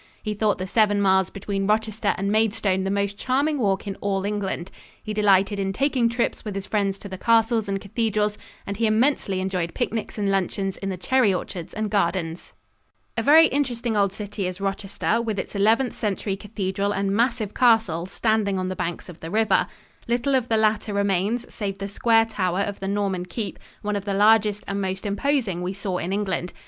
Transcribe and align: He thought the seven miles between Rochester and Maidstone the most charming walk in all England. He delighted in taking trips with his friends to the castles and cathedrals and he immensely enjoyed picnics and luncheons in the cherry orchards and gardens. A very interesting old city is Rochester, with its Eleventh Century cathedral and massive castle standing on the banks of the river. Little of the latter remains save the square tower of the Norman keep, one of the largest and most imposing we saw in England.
He 0.23 0.33
thought 0.33 0.57
the 0.57 0.65
seven 0.65 0.99
miles 0.99 1.29
between 1.29 1.67
Rochester 1.67 2.15
and 2.17 2.31
Maidstone 2.31 2.85
the 2.85 2.89
most 2.89 3.19
charming 3.19 3.59
walk 3.59 3.85
in 3.85 3.95
all 4.01 4.25
England. 4.25 4.71
He 5.03 5.13
delighted 5.13 5.59
in 5.59 5.73
taking 5.73 6.09
trips 6.09 6.43
with 6.43 6.55
his 6.55 6.65
friends 6.65 6.97
to 6.97 7.07
the 7.07 7.19
castles 7.19 7.69
and 7.69 7.79
cathedrals 7.79 8.35
and 8.65 8.77
he 8.77 8.87
immensely 8.87 9.39
enjoyed 9.39 9.75
picnics 9.75 10.17
and 10.17 10.31
luncheons 10.31 10.75
in 10.77 10.89
the 10.89 10.97
cherry 10.97 11.31
orchards 11.31 11.71
and 11.71 11.91
gardens. 11.91 12.53
A 13.15 13.21
very 13.21 13.45
interesting 13.49 13.95
old 13.95 14.11
city 14.11 14.47
is 14.47 14.59
Rochester, 14.59 15.21
with 15.21 15.37
its 15.37 15.53
Eleventh 15.53 15.95
Century 15.95 16.35
cathedral 16.35 16.91
and 16.91 17.15
massive 17.15 17.53
castle 17.53 18.07
standing 18.07 18.57
on 18.57 18.69
the 18.69 18.75
banks 18.75 19.07
of 19.07 19.19
the 19.19 19.29
river. 19.29 19.67
Little 20.07 20.33
of 20.33 20.47
the 20.49 20.57
latter 20.57 20.95
remains 20.95 21.45
save 21.53 21.77
the 21.77 21.87
square 21.87 22.25
tower 22.25 22.61
of 22.61 22.79
the 22.79 22.87
Norman 22.87 23.27
keep, 23.27 23.59
one 23.83 23.95
of 23.95 24.05
the 24.05 24.15
largest 24.15 24.63
and 24.67 24.81
most 24.81 25.05
imposing 25.05 25.61
we 25.61 25.73
saw 25.73 25.99
in 25.99 26.11
England. 26.11 26.53